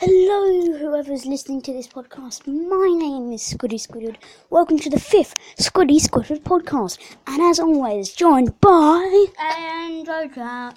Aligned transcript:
Hello, 0.00 0.78
whoever's 0.78 1.26
listening 1.26 1.60
to 1.62 1.72
this 1.72 1.88
podcast. 1.88 2.46
My 2.46 2.86
name 2.96 3.32
is 3.32 3.42
Squiddy 3.42 3.78
Squidward. 3.84 4.16
Welcome 4.48 4.78
to 4.78 4.88
the 4.90 5.00
fifth 5.00 5.34
Squiddy 5.58 5.98
Squidward 6.00 6.40
podcast. 6.42 6.98
And 7.26 7.42
as 7.42 7.58
always, 7.58 8.12
joined 8.12 8.58
by 8.60 9.26
And 9.40 10.06
Roadtrap. 10.06 10.76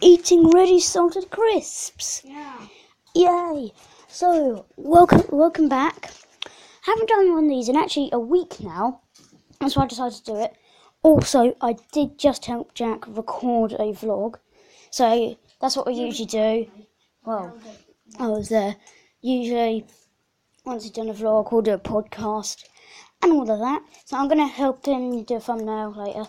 eating 0.00 0.50
ready 0.50 0.80
salted 0.80 1.30
crisps. 1.30 2.22
Yeah. 2.24 2.66
Yay! 3.14 3.72
So, 4.08 4.64
welcome, 4.76 5.22
welcome 5.30 5.68
back. 5.68 6.10
Haven't 6.82 7.08
done 7.08 7.34
one 7.34 7.44
of 7.44 7.50
these 7.50 7.68
in 7.68 7.76
actually 7.76 8.08
a 8.12 8.18
week 8.18 8.58
now. 8.60 9.02
That's 9.60 9.76
why 9.76 9.84
I 9.84 9.88
decided 9.88 10.16
to 10.18 10.24
do 10.24 10.36
it. 10.38 10.56
Also, 11.02 11.54
I 11.60 11.76
did 11.92 12.18
just 12.18 12.46
help 12.46 12.74
Jack 12.74 13.06
record 13.06 13.72
a 13.72 13.92
vlog. 13.92 14.36
So, 14.90 15.36
that's 15.60 15.76
what 15.76 15.86
we 15.86 15.92
usually 15.94 16.26
do. 16.26 16.66
Well, 17.24 17.56
I 18.18 18.28
was 18.28 18.50
there. 18.50 18.76
Usually, 19.20 19.86
once 20.64 20.82
he's 20.82 20.92
done 20.92 21.08
a 21.08 21.14
vlog, 21.14 21.50
we'll 21.50 21.62
do 21.62 21.72
a 21.72 21.78
podcast 21.78 22.64
and 23.22 23.32
all 23.32 23.50
of 23.50 23.58
that. 23.58 23.82
So, 24.04 24.16
I'm 24.16 24.28
to 24.28 24.46
help 24.46 24.84
him 24.84 25.24
do 25.24 25.36
a 25.36 25.40
thumbnail 25.40 25.92
later. 25.92 26.28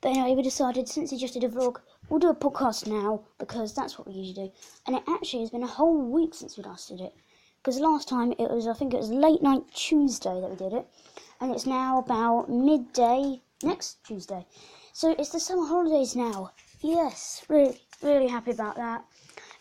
But 0.00 0.10
anyway, 0.10 0.34
we 0.36 0.42
decided 0.42 0.88
since 0.88 1.10
he 1.10 1.16
just 1.16 1.34
did 1.34 1.44
a 1.44 1.48
vlog, 1.48 1.80
we'll 2.08 2.20
do 2.20 2.28
a 2.28 2.34
podcast 2.34 2.86
now 2.86 3.22
because 3.38 3.74
that's 3.74 3.98
what 3.98 4.06
we 4.06 4.14
usually 4.14 4.48
do. 4.48 4.52
And 4.86 4.96
it 4.96 5.02
actually 5.08 5.40
has 5.40 5.50
been 5.50 5.62
a 5.62 5.66
whole 5.66 5.98
week 5.98 6.34
since 6.34 6.56
we 6.56 6.64
last 6.64 6.88
did 6.88 7.00
it. 7.00 7.14
Because 7.58 7.80
last 7.80 8.08
time 8.08 8.32
it 8.32 8.50
was, 8.50 8.66
I 8.68 8.74
think 8.74 8.92
it 8.92 8.98
was 8.98 9.10
late 9.10 9.42
night 9.42 9.64
Tuesday 9.74 10.40
that 10.40 10.50
we 10.50 10.56
did 10.56 10.72
it. 10.72 10.86
And 11.40 11.52
it's 11.52 11.66
now 11.66 11.98
about 11.98 12.50
midday 12.50 13.40
next 13.62 14.04
Tuesday. 14.04 14.46
So 14.92 15.14
it's 15.18 15.30
the 15.30 15.40
summer 15.40 15.66
holidays 15.66 16.14
now. 16.14 16.52
Yes, 16.80 17.44
really, 17.48 17.80
really 18.02 18.28
happy 18.28 18.50
about 18.50 18.76
that. 18.76 19.04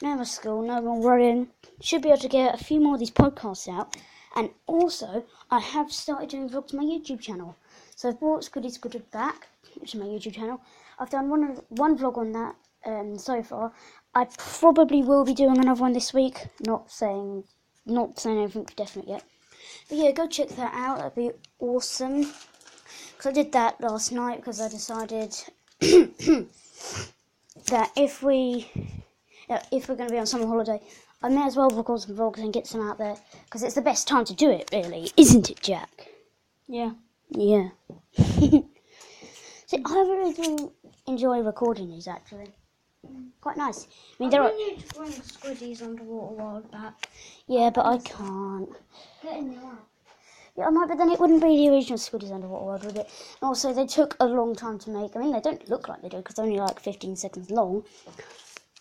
No 0.02 0.16
more 0.16 0.26
school, 0.26 0.62
no 0.62 0.82
more 0.82 1.00
worrying. 1.00 1.48
Should 1.82 2.04
be 2.04 2.10
able 2.10 2.22
to 2.22 2.28
get 2.28 2.54
a 2.54 2.64
few 2.64 2.80
more 2.80 2.96
of 2.96 3.00
these 3.00 3.12
podcasts 3.12 3.68
out. 3.68 3.96
And 4.36 4.52
also, 4.68 5.26
I 5.50 5.60
have 5.60 5.92
started 5.92 6.30
doing 6.30 6.50
vlogs 6.50 6.74
on 6.74 6.80
my 6.80 6.86
YouTube 6.86 7.20
channel. 7.20 7.56
So 7.96 8.10
I've 8.10 8.20
brought 8.20 8.44
Squiddy 8.44 8.78
Squidward 8.78 9.10
back, 9.12 9.48
which 9.80 9.96
is 9.96 10.00
my 10.00 10.06
YouTube 10.06 10.36
channel. 10.36 10.62
I've 11.00 11.10
done 11.10 11.30
one 11.30 11.62
one 11.70 11.98
vlog 11.98 12.18
on 12.18 12.32
that 12.34 12.56
um, 12.86 13.18
so 13.18 13.42
far. 13.42 13.74
I 14.14 14.28
probably 14.38 15.02
will 15.02 15.26
be 15.26 15.34
doing 15.34 15.58
another 15.58 15.82
one 15.82 15.94
this 15.94 16.14
week. 16.14 16.46
Not 16.66 16.92
saying, 16.92 17.46
not 17.86 18.20
saying 18.20 18.38
anything 18.38 18.68
definite 18.76 19.08
yet. 19.08 19.24
But 19.90 19.98
yeah, 19.98 20.12
go 20.12 20.28
check 20.28 20.50
that 20.50 20.74
out. 20.74 20.98
That'd 20.98 21.16
be 21.16 21.32
awesome. 21.60 22.32
Because 23.12 23.28
I 23.28 23.32
did 23.32 23.52
that 23.54 23.82
last 23.82 24.12
night 24.12 24.38
because 24.38 24.62
I 24.62 24.70
decided 24.70 25.36
that 25.80 26.48
if 27.96 28.22
we, 28.22 28.70
if 29.72 29.88
we're 29.88 29.96
going 29.96 30.10
to 30.10 30.14
be 30.14 30.20
on 30.20 30.26
summer 30.26 30.48
holiday, 30.48 30.80
I 31.22 31.30
may 31.30 31.46
as 31.46 31.56
well 31.56 31.70
record 31.70 32.02
some 32.02 32.16
vlogs 32.16 32.38
and 32.40 32.54
get 32.54 32.68
some 32.68 32.88
out 32.88 32.98
there 32.98 33.16
because 33.46 33.64
it's 33.64 33.76
the 33.76 33.82
best 33.82 34.08
time 34.08 34.26
to 34.26 34.34
do 34.34 34.50
it, 34.50 34.70
really, 34.72 35.12
isn't 35.18 35.50
it, 35.50 35.62
Jack? 35.62 36.10
Yeah. 36.68 36.92
Yeah. 37.30 37.70
See, 39.68 39.84
I 39.86 39.94
really 39.94 40.34
do 40.34 40.72
enjoy 41.08 41.40
recording 41.40 41.90
these 41.90 42.08
actually. 42.08 42.48
Quite 43.42 43.58
nice. 43.58 43.88
I 44.20 44.24
mean, 44.24 44.30
there 44.30 44.42
are. 44.42 44.52
need 44.54 44.80
to 44.80 44.96
bring 44.96 45.12
Squiddy's 45.12 45.82
Underwater 45.82 46.36
World 46.36 46.72
back. 46.72 47.10
Yeah, 47.48 47.70
but 47.70 47.86
I 47.86 47.98
can't. 48.00 48.70
Get 49.24 49.38
in 49.38 49.56
the 49.56 49.62
lab. 49.62 49.78
Yeah, 50.58 50.66
I 50.66 50.70
might, 50.72 50.88
but 50.88 50.98
then 50.98 51.12
it 51.12 51.20
wouldn't 51.20 51.42
be 51.42 51.56
the 51.56 51.70
original 51.70 51.98
Squiddy's 51.98 52.32
Underwater 52.32 52.66
World, 52.66 52.86
would 52.86 52.98
it? 52.98 53.10
And 53.42 53.48
also, 53.48 53.74
they 53.74 53.86
took 53.86 54.18
a 54.20 54.26
long 54.26 54.56
time 54.56 54.80
to 54.80 54.90
make. 54.90 55.16
I 55.16 55.20
mean, 55.20 55.32
they 55.32 55.40
don't 55.40 55.70
look 55.70 55.88
like 55.88 56.02
they 56.02 56.10
do 56.10 56.18
because 56.18 56.36
they're 56.36 56.46
only 56.46 56.60
like 56.60 56.80
15 56.80 57.16
seconds 57.16 57.52
long. 57.52 57.84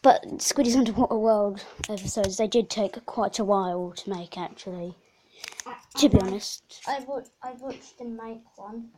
But 0.02 0.40
Squiddy's 0.40 0.76
Underwater 0.76 1.16
World 1.16 1.64
episodes, 1.88 2.36
they 2.36 2.46
did 2.46 2.70
take 2.70 3.04
quite 3.06 3.38
a 3.38 3.44
while 3.44 3.92
to 3.96 4.10
make, 4.10 4.38
actually. 4.38 4.94
To 5.98 6.08
be 6.08 6.18
honest. 6.20 6.62
I, 6.86 7.00
wa- 7.00 7.22
I 7.42 7.52
watched 7.52 7.98
him 8.00 8.16
make 8.16 8.42
one. 8.56 8.90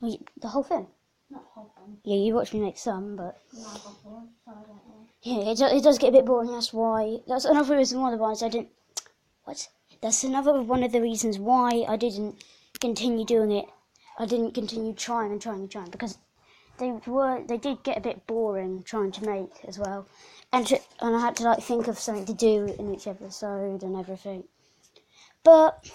Well, 0.00 0.12
you- 0.12 0.24
The 0.40 0.48
whole 0.48 0.62
thing. 0.62 0.86
Not 1.30 1.44
whole 1.54 1.72
one. 1.76 1.96
Yeah, 2.04 2.16
you 2.16 2.34
watched 2.34 2.54
me 2.54 2.60
make 2.60 2.78
some, 2.78 3.16
but 3.16 3.38
Not 3.54 3.74
before, 3.74 4.22
so 4.44 4.50
I 4.50 4.54
don't 4.54 4.68
know. 4.68 5.06
yeah, 5.22 5.50
it, 5.50 5.58
do, 5.58 5.64
it 5.66 5.82
does 5.82 5.98
get 5.98 6.10
a 6.10 6.12
bit 6.12 6.26
boring. 6.26 6.50
That's 6.52 6.72
why. 6.72 7.18
That's 7.26 7.44
another 7.46 7.76
reason 7.76 8.00
why 8.00 8.10
the 8.10 8.18
ones 8.18 8.42
I 8.42 8.48
didn't. 8.48 8.68
What? 9.44 9.68
That's 10.00 10.22
another 10.24 10.60
one 10.62 10.82
of 10.82 10.92
the 10.92 11.00
reasons 11.00 11.38
why 11.38 11.84
I 11.88 11.96
didn't 11.96 12.44
continue 12.80 13.24
doing 13.24 13.50
it. 13.52 13.66
I 14.18 14.26
didn't 14.26 14.52
continue 14.52 14.92
trying 14.92 15.32
and 15.32 15.40
trying 15.40 15.60
and 15.60 15.70
trying 15.70 15.90
because 15.90 16.18
they 16.78 16.90
were 17.06 17.42
they 17.48 17.56
did 17.56 17.82
get 17.82 17.96
a 17.96 18.00
bit 18.00 18.26
boring 18.26 18.82
trying 18.82 19.10
to 19.12 19.24
make 19.24 19.50
as 19.66 19.78
well, 19.78 20.06
and 20.52 20.70
and 21.00 21.16
I 21.16 21.20
had 21.20 21.36
to 21.36 21.44
like 21.44 21.62
think 21.62 21.88
of 21.88 21.98
something 21.98 22.26
to 22.26 22.34
do 22.34 22.74
in 22.78 22.94
each 22.94 23.06
episode 23.06 23.82
and 23.82 23.96
everything. 23.96 24.44
But 25.42 25.90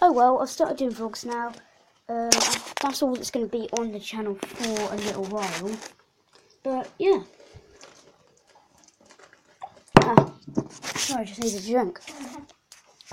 oh 0.00 0.12
well, 0.12 0.40
I've 0.40 0.50
started 0.50 0.76
doing 0.76 0.92
vlogs 0.92 1.24
now. 1.24 1.52
Um, 2.08 2.30
that's 2.80 3.02
all 3.02 3.14
that's 3.14 3.30
going 3.30 3.48
to 3.48 3.50
be 3.50 3.68
on 3.78 3.90
the 3.90 3.98
channel 3.98 4.36
for 4.36 4.94
a 4.94 4.96
little 4.96 5.24
while. 5.24 5.76
But 6.62 6.90
yeah. 6.98 7.22
Ah, 9.96 10.32
sorry, 10.94 11.22
I 11.22 11.24
just 11.24 11.42
need 11.42 11.54
a 11.54 11.66
drink. 11.66 12.00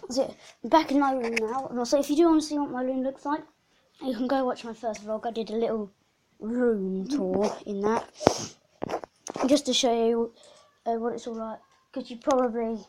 That's 0.02 0.18
it. 0.18 0.36
I'm 0.64 0.70
back 0.70 0.92
in 0.92 1.00
my 1.00 1.14
room 1.14 1.36
now. 1.40 1.68
And 1.68 1.80
also, 1.80 2.00
if 2.00 2.10
you 2.10 2.16
do 2.16 2.26
want 2.28 2.42
to 2.42 2.48
see 2.48 2.60
what 2.60 2.70
my 2.70 2.84
room 2.84 3.04
looks 3.04 3.26
like, 3.26 3.42
you 4.04 4.16
can 4.16 4.28
go 4.28 4.46
watch 4.46 4.64
my 4.64 4.74
first 4.74 5.06
vlog. 5.06 5.26
I 5.26 5.32
did 5.32 5.50
a 5.50 5.56
little 5.56 5.92
room 6.40 7.08
tour 7.08 7.56
in 7.66 7.82
that. 7.82 8.10
Just 9.48 9.66
to 9.66 9.74
show 9.74 9.94
you 9.94 10.34
uh, 10.86 10.94
what 10.94 11.14
it's 11.14 11.28
all 11.28 11.36
like. 11.36 11.60
Because 11.92 12.10
you 12.10 12.18
probably 12.18 12.80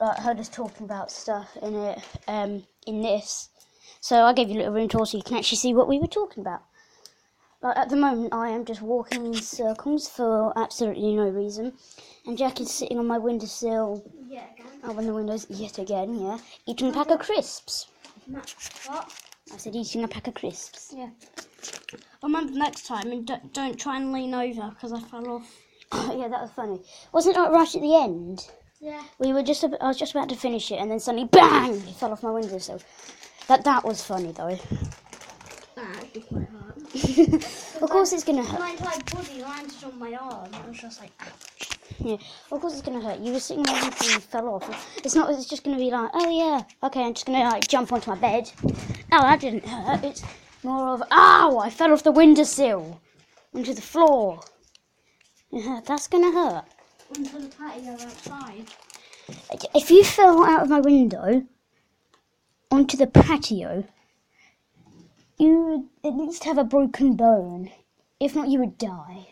uh, 0.00 0.20
heard 0.20 0.38
us 0.38 0.48
talking 0.48 0.84
about 0.84 1.10
stuff 1.10 1.56
in 1.62 1.74
it, 1.74 1.98
um, 2.28 2.64
in 2.86 3.02
this. 3.02 3.48
So 4.00 4.24
I 4.24 4.32
gave 4.34 4.48
you 4.50 4.56
a 4.56 4.58
little 4.58 4.74
room 4.74 4.88
tour 4.88 5.06
so 5.06 5.16
you 5.16 5.22
can 5.22 5.38
actually 5.38 5.58
see 5.58 5.74
what 5.74 5.88
we 5.88 5.98
were 5.98 6.06
talking 6.06 6.42
about. 6.42 6.62
Like 7.62 7.78
at 7.78 7.88
the 7.88 7.96
moment, 7.96 8.34
I 8.34 8.50
am 8.50 8.66
just 8.66 8.82
walking 8.82 9.24
in 9.24 9.34
circles 9.34 10.06
for 10.06 10.52
absolutely 10.58 11.14
no 11.16 11.28
reason, 11.30 11.72
and 12.26 12.36
Jack 12.36 12.60
is 12.60 12.70
sitting 12.70 12.98
on 12.98 13.06
my 13.06 13.16
windowsill, 13.16 14.04
Yeah, 14.28 14.44
again. 14.52 14.66
open 14.86 15.06
the 15.06 15.14
windows 15.14 15.46
yet 15.48 15.78
again, 15.78 16.20
yeah, 16.20 16.36
eating 16.66 16.90
a 16.90 16.92
pack 16.92 17.10
of 17.10 17.20
crisps. 17.20 17.86
What? 18.86 19.10
I 19.50 19.56
said 19.56 19.74
eating 19.74 20.04
a 20.04 20.08
pack 20.08 20.26
of 20.26 20.34
crisps. 20.34 20.92
Yeah. 20.94 21.08
Remember 22.22 22.52
next 22.52 22.86
time 22.86 23.10
and 23.12 23.26
don't, 23.26 23.52
don't 23.52 23.78
try 23.78 23.96
and 23.96 24.12
lean 24.12 24.34
over 24.34 24.70
because 24.70 24.92
I 24.92 25.00
fell 25.00 25.28
off. 25.28 25.56
yeah, 25.92 26.28
that 26.28 26.42
was 26.42 26.50
funny. 26.50 26.80
Wasn't 27.12 27.36
it 27.36 27.40
right 27.40 27.74
at 27.74 27.80
the 27.80 27.96
end? 27.96 28.48
Yeah. 28.80 29.02
We 29.18 29.32
were 29.32 29.42
just, 29.42 29.64
I 29.64 29.86
was 29.86 29.98
just 29.98 30.12
about 30.12 30.28
to 30.28 30.36
finish 30.36 30.70
it, 30.70 30.76
and 30.76 30.90
then 30.90 31.00
suddenly, 31.00 31.26
bang! 31.26 31.74
It 31.74 31.94
fell 31.94 32.12
off 32.12 32.22
my 32.22 32.30
windowsill. 32.30 32.80
That 33.48 33.64
that 33.64 33.84
was 33.84 34.02
funny 34.02 34.32
though. 34.32 34.58
That 35.74 35.96
actually 35.96 36.20
quite 36.20 36.48
hurt. 36.48 37.82
of 37.82 37.90
course, 37.90 38.12
it's 38.12 38.22
gonna 38.22 38.44
hurt. 38.44 38.60
My 38.60 38.70
entire 38.70 39.00
body 39.12 39.42
landed 39.42 39.82
on 39.84 39.98
my 39.98 40.12
arm. 40.14 40.48
I 40.52 40.68
was 40.68 40.78
just 40.78 41.00
like, 41.00 41.10
ouch. 41.20 41.68
Yeah, 41.98 42.16
of 42.52 42.60
course 42.60 42.74
it's 42.74 42.82
gonna 42.82 43.00
hurt. 43.00 43.18
You 43.18 43.32
were 43.32 43.40
sitting 43.40 43.64
there 43.64 43.74
and 43.74 43.86
you 43.86 44.20
fell 44.20 44.48
off. 44.50 44.96
It's 44.98 45.16
not. 45.16 45.30
It's 45.30 45.46
just 45.46 45.64
gonna 45.64 45.78
be 45.78 45.90
like, 45.90 46.10
oh 46.14 46.30
yeah, 46.30 46.62
okay, 46.86 47.02
I'm 47.02 47.14
just 47.14 47.26
gonna 47.26 47.40
like 47.40 47.66
jump 47.66 47.92
onto 47.92 48.08
my 48.10 48.16
bed. 48.16 48.52
No, 49.10 49.20
that 49.20 49.40
didn't 49.40 49.66
hurt. 49.66 50.04
It's 50.04 50.22
more 50.64 50.94
of, 50.94 51.02
ow! 51.10 51.58
I 51.58 51.70
fell 51.70 51.92
off 51.92 52.02
the 52.02 52.12
windowsill 52.12 53.00
onto 53.54 53.74
the 53.74 53.82
floor. 53.82 54.40
Yeah, 55.50 55.80
that's 55.84 56.08
gonna 56.08 56.32
hurt. 56.32 56.64
Onto 57.16 57.38
the 57.38 57.48
patio 57.48 57.92
outside. 57.92 58.66
If 59.74 59.90
you 59.90 60.04
fell 60.04 60.44
out 60.44 60.62
of 60.62 60.70
my 60.70 60.80
window 60.80 61.46
onto 62.70 62.96
the 62.96 63.06
patio, 63.06 63.84
you 65.38 65.88
would 66.02 66.12
at 66.12 66.16
least 66.16 66.44
have 66.44 66.58
a 66.58 66.64
broken 66.64 67.14
bone. 67.14 67.70
If 68.18 68.34
not, 68.34 68.48
you 68.48 68.58
would 68.60 68.78
die. 68.78 69.28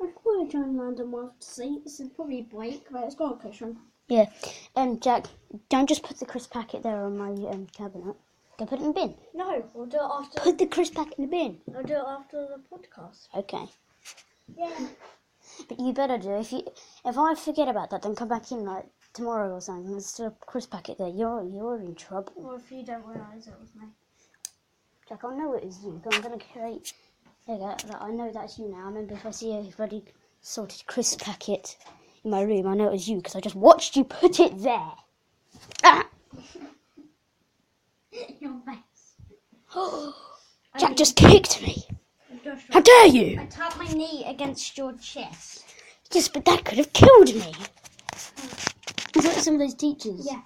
I 0.00 0.06
could 0.22 0.50
try 0.50 0.62
and 0.62 0.76
land 0.76 1.00
on 1.00 1.10
my 1.10 1.28
seats 1.38 2.00
and 2.00 2.14
probably 2.14 2.42
break, 2.42 2.86
but 2.90 3.04
it's 3.04 3.14
got 3.14 3.34
a 3.34 3.36
cushion. 3.36 3.78
Yeah. 4.08 4.26
Um, 4.76 5.00
Jack, 5.00 5.26
don't 5.70 5.88
just 5.88 6.02
put 6.02 6.18
the 6.18 6.26
crisp 6.26 6.52
packet 6.52 6.82
there 6.82 7.04
on 7.04 7.16
my 7.16 7.30
um, 7.50 7.66
cabinet. 7.72 8.16
Go 8.58 8.66
put 8.66 8.78
it 8.78 8.82
in 8.82 8.88
the 8.88 8.94
bin. 8.94 9.14
No, 9.34 9.64
we'll 9.74 9.86
do 9.86 9.96
it 9.96 10.02
after. 10.02 10.40
Put 10.40 10.58
the 10.58 10.66
crisp 10.66 10.94
packet 10.94 11.18
in 11.18 11.24
the 11.24 11.30
bin. 11.30 11.58
I'll 11.74 11.82
do 11.82 11.94
it 11.94 12.04
after 12.06 12.46
the 12.46 12.60
podcast. 12.70 13.28
Okay. 13.36 13.66
Yeah. 14.56 14.86
But 15.68 15.80
you 15.80 15.92
better 15.92 16.18
do. 16.18 16.34
If 16.36 16.52
you, 16.52 16.62
if 17.04 17.18
I 17.18 17.34
forget 17.34 17.68
about 17.68 17.90
that, 17.90 18.02
then 18.02 18.14
come 18.14 18.28
back 18.28 18.52
in 18.52 18.64
like 18.64 18.86
tomorrow 19.12 19.52
or 19.52 19.60
something. 19.60 19.90
There's 19.90 20.06
still 20.06 20.26
a 20.26 20.30
crisp 20.46 20.70
packet 20.70 20.98
there. 20.98 21.08
You're 21.08 21.42
you're 21.42 21.80
in 21.80 21.94
trouble. 21.94 22.32
Or 22.36 22.56
if 22.56 22.70
you 22.70 22.84
don't 22.84 23.04
realise 23.04 23.46
it 23.46 23.54
was 23.60 23.74
me. 23.74 23.88
Jack, 25.08 25.24
I 25.24 25.34
know 25.34 25.54
it 25.54 25.64
is 25.64 25.82
you. 25.84 26.00
But 26.02 26.14
I'm 26.14 26.22
gonna 26.22 26.38
create. 26.52 26.92
There 27.46 27.56
you 27.56 27.62
go. 27.62 27.66
Like, 27.66 28.02
I 28.02 28.10
know 28.10 28.30
that's 28.32 28.58
you 28.58 28.68
now. 28.68 28.84
I 28.84 28.86
remember 28.86 29.14
if 29.14 29.26
I 29.26 29.30
see 29.30 29.52
a 29.52 29.62
bloody 29.76 30.04
salted 30.40 30.86
crisp 30.86 31.22
packet 31.22 31.76
in 32.24 32.30
my 32.30 32.42
room, 32.42 32.66
I 32.66 32.74
know 32.74 32.86
it 32.86 32.92
was 32.92 33.08
you 33.08 33.16
because 33.16 33.34
I 33.34 33.40
just 33.40 33.56
watched 33.56 33.96
you 33.96 34.04
put 34.04 34.38
it 34.40 34.58
there. 34.62 34.92
Ah! 35.82 36.06
Your 38.40 38.60
face. 38.66 39.14
Jack 40.78 40.96
just 40.96 41.16
kicked 41.16 41.62
me. 41.62 41.84
Just, 42.42 42.64
How 42.70 42.80
dare 42.80 43.06
you? 43.06 43.38
I 43.40 43.46
tapped 43.46 43.78
my 43.78 43.86
knee 43.86 44.24
against 44.26 44.76
your 44.76 44.92
chest. 44.94 45.64
Yes, 46.12 46.28
but 46.28 46.44
that 46.44 46.64
could 46.64 46.78
have 46.78 46.92
killed 46.92 47.34
me. 47.34 47.52
It's 49.16 49.24
like 49.24 49.38
some 49.38 49.54
of 49.54 49.60
those 49.60 49.74
teachers. 49.74 50.26
Yeah. 50.30 50.42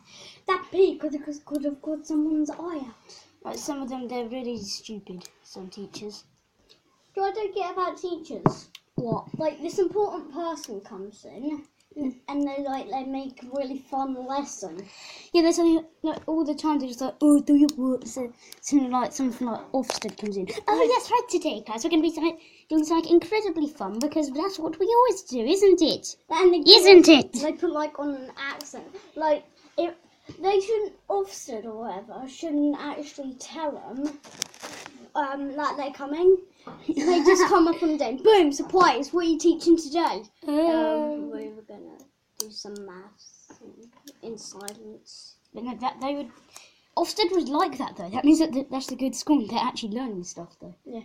That 0.46 0.64
pig 0.70 1.00
could 1.00 1.14
have, 1.14 1.44
could 1.44 1.64
have 1.64 1.82
got 1.82 2.06
someone's 2.06 2.50
eye 2.50 2.80
out. 2.86 2.94
Like 3.42 3.58
some 3.58 3.82
of 3.82 3.88
them, 3.88 4.08
they're 4.08 4.28
really 4.28 4.58
stupid. 4.58 5.28
Some 5.42 5.68
teachers. 5.68 6.24
Do 7.14 7.22
I 7.22 7.32
don't 7.32 7.54
get 7.54 7.72
about 7.72 7.98
teachers? 7.98 8.68
What? 8.94 9.26
Like 9.38 9.60
this 9.60 9.78
important 9.78 10.32
person 10.32 10.80
comes 10.80 11.24
in, 11.24 11.64
and 11.98 12.46
they 12.46 12.62
like 12.62 12.88
they 12.90 13.04
make 13.04 13.42
a 13.42 13.46
really 13.56 13.78
fun 13.78 14.26
lesson. 14.26 14.86
Yeah, 15.32 15.42
they're 15.42 15.52
something 15.52 15.84
like 16.02 16.20
all 16.26 16.44
the 16.44 16.54
time. 16.54 16.78
They're 16.78 16.88
just 16.88 17.00
like, 17.00 17.14
oh, 17.20 17.40
do 17.40 17.56
your 17.56 17.68
work. 17.76 18.06
So 18.06 18.32
something 18.60 18.90
like 18.90 19.12
something 19.12 19.46
like 19.46 19.60
Ofsted 19.72 20.16
comes 20.16 20.36
in. 20.36 20.48
Oh 20.66 20.82
yes, 20.82 21.10
right 21.10 21.28
today, 21.28 21.62
guys, 21.66 21.84
We're 21.84 21.90
going 21.90 22.02
to 22.02 22.08
be 22.08 22.14
something, 22.14 22.38
doing 22.68 22.84
something 22.84 23.10
incredibly 23.10 23.68
fun 23.68 23.98
because 23.98 24.30
that's 24.30 24.58
what 24.58 24.78
we 24.78 24.86
always 24.86 25.22
do, 25.22 25.40
isn't 25.40 25.82
it? 25.82 26.16
Isn't 26.68 27.08
it? 27.08 27.32
They 27.32 27.52
put 27.52 27.70
like 27.70 27.98
on 27.98 28.14
an 28.14 28.32
accent, 28.38 28.84
like 29.16 29.44
if 29.76 29.94
they 30.40 30.60
shouldn't 30.60 30.92
Ofsted 31.08 31.64
or 31.64 31.78
whatever 31.78 32.28
shouldn't 32.28 32.76
actually 32.78 33.34
tell 33.34 33.72
them 33.72 34.18
um 35.14 35.56
that 35.56 35.76
they're 35.76 35.92
coming. 35.92 36.38
They 36.86 37.22
just 37.24 37.46
come 37.46 37.66
up 37.66 37.82
on 37.82 37.92
the 37.92 37.98
day, 37.98 38.18
boom, 38.22 38.52
surprise! 38.52 39.12
What 39.12 39.24
are 39.24 39.28
you 39.28 39.38
teaching 39.38 39.76
today? 39.76 40.22
Um, 40.46 41.30
we 41.30 41.48
were 41.48 41.62
gonna 41.66 41.98
do 42.38 42.50
some 42.50 42.74
maths 42.84 43.52
in, 43.62 44.30
in 44.30 44.38
silence. 44.38 45.36
But 45.54 45.64
no, 45.64 45.76
that 45.76 46.00
they 46.00 46.14
would. 46.14 46.30
Ofsted 46.96 47.32
was 47.32 47.48
like 47.48 47.78
that 47.78 47.96
though. 47.96 48.10
That 48.10 48.24
means 48.24 48.40
that 48.40 48.66
that's 48.70 48.90
a 48.90 48.96
good 48.96 49.14
school. 49.14 49.46
They're 49.46 49.58
actually 49.58 49.96
learning 49.96 50.24
stuff 50.24 50.56
though. 50.60 50.74
Yeah. 50.84 51.02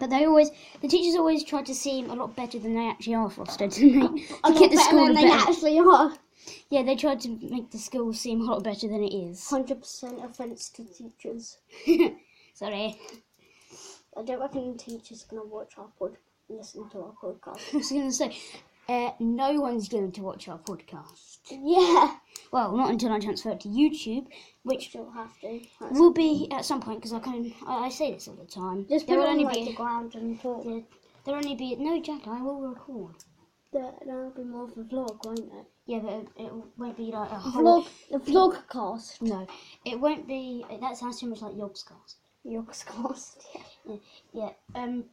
But 0.00 0.10
they 0.10 0.24
always, 0.24 0.50
the 0.82 0.88
teachers 0.88 1.14
always 1.14 1.44
try 1.44 1.62
to 1.62 1.74
seem 1.74 2.10
a 2.10 2.14
lot 2.14 2.34
better 2.34 2.58
than 2.58 2.74
they 2.74 2.88
actually 2.88 3.14
are 3.14 3.30
for 3.30 3.44
Ofsted, 3.44 3.78
don't 3.80 4.16
they? 4.16 4.24
A 4.44 4.52
to 4.52 4.58
keep 4.58 4.70
the 4.72 4.76
better 4.76 4.88
school 4.88 5.06
than 5.06 5.18
a 5.18 5.20
they 5.20 5.30
actually 5.30 5.78
are. 5.78 6.12
Yeah, 6.70 6.82
they 6.82 6.96
try 6.96 7.14
to 7.14 7.38
make 7.42 7.70
the 7.70 7.78
school 7.78 8.12
seem 8.12 8.40
a 8.40 8.44
lot 8.44 8.64
better 8.64 8.88
than 8.88 9.04
it 9.04 9.14
is. 9.14 9.48
Hundred 9.48 9.80
percent 9.80 10.24
offense 10.24 10.68
to 10.70 10.84
teachers. 10.84 11.58
Sorry. 12.54 12.98
I 14.16 14.22
don't 14.22 14.40
reckon 14.40 14.72
the 14.72 14.78
teachers 14.78 15.24
gonna 15.24 15.44
watch 15.44 15.74
our 15.78 15.88
pod, 15.98 16.16
listen 16.48 16.88
to 16.90 16.98
our 16.98 17.12
podcast. 17.22 17.60
I 17.74 17.76
was 17.76 17.90
going 17.90 18.08
to 18.08 18.12
say, 18.12 18.36
uh, 18.88 19.12
no 19.20 19.52
one's 19.60 19.88
going 19.88 20.10
to 20.12 20.22
watch 20.22 20.48
our 20.48 20.58
podcast. 20.58 21.38
yeah, 21.50 22.16
Well, 22.52 22.76
not 22.76 22.90
until 22.90 23.12
I 23.12 23.20
transfer 23.20 23.50
it 23.50 23.60
to 23.60 23.68
YouTube, 23.68 24.26
which 24.64 24.90
she'll 24.90 25.10
have 25.12 25.38
to. 25.42 25.60
That's- 25.80 25.98
will 25.98 26.12
be 26.12 26.48
at 26.50 26.64
some 26.64 26.80
point 26.80 26.98
because 26.98 27.12
I 27.12 27.20
can. 27.20 27.52
I, 27.66 27.84
I 27.84 27.88
say 27.88 28.12
this 28.12 28.26
all 28.26 28.34
the 28.34 28.46
time. 28.46 28.86
Just 28.88 29.06
there 29.06 29.18
will 29.18 29.26
only 29.26 29.44
like 29.44 29.54
be. 29.54 29.64
the 29.66 29.72
ground 29.74 30.14
and 30.16 30.40
talk. 30.40 30.64
Yeah, 30.64 30.80
there 31.24 31.34
will 31.36 31.44
only 31.44 31.54
be 31.54 31.76
no 31.76 32.00
Jack. 32.00 32.26
I 32.26 32.42
will 32.42 32.60
record. 32.60 33.14
There, 33.72 33.92
that'll 34.04 34.30
be 34.30 34.42
more 34.42 34.64
of 34.64 34.70
a 34.76 34.82
vlog, 34.82 35.24
won't 35.24 35.38
it? 35.38 35.66
Yeah, 35.86 36.00
but 36.00 36.12
it, 36.12 36.26
it 36.38 36.52
won't 36.76 36.96
be 36.96 37.12
like 37.12 37.30
a 37.30 37.34
A 37.34 37.38
whole. 37.38 37.84
vlog, 37.84 37.88
the 38.10 38.18
vlog 38.18 38.68
cast. 38.68 39.22
No, 39.22 39.46
it 39.84 40.00
won't 40.00 40.26
be. 40.26 40.64
That 40.80 40.96
sounds 40.96 41.20
too 41.20 41.28
much 41.28 41.40
like 41.42 41.54
Yogscast. 41.54 42.16
Yogs 42.46 42.84
cast. 42.86 43.46
Yeah. 43.86 43.96
Yeah. 44.32 44.50
Um. 44.74 45.04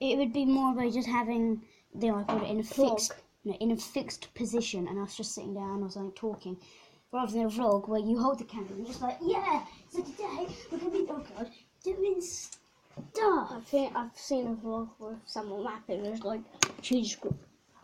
It 0.00 0.18
would 0.18 0.32
be 0.32 0.44
more 0.44 0.74
by 0.74 0.90
just 0.90 1.08
having 1.08 1.62
the 1.94 2.08
iPod 2.08 2.48
in 2.50 2.58
a 2.58 2.62
Vlog. 2.62 2.98
fixed, 2.98 3.12
no, 3.44 3.52
in 3.54 3.70
a 3.70 3.76
fixed 3.76 4.34
position, 4.34 4.88
and 4.88 4.98
us 4.98 5.16
just 5.16 5.34
sitting 5.34 5.54
down 5.54 5.82
or 5.82 5.90
something 5.90 6.12
talking, 6.12 6.56
rather 7.12 7.32
than 7.32 7.44
a 7.44 7.48
vlog 7.48 7.88
where 7.88 8.00
you 8.00 8.18
hold 8.18 8.38
the 8.38 8.44
camera 8.44 8.68
and 8.70 8.78
you're 8.78 8.86
just 8.88 9.02
like, 9.02 9.18
yeah. 9.20 9.62
So 9.90 10.02
today 10.02 10.48
we're 10.70 10.78
gonna 10.78 10.90
be 10.90 11.06
oh 11.08 11.24
god 11.36 11.50
doing 11.84 12.20
stuff. 12.20 13.52
I 13.52 13.60
think 13.64 13.94
I've 13.94 14.16
seen 14.16 14.46
a 14.46 14.54
vlog 14.54 14.88
with 14.98 15.18
someone 15.26 15.64
rapping. 15.64 16.04
It's 16.06 16.22
like 16.24 16.40
cheese, 16.80 17.16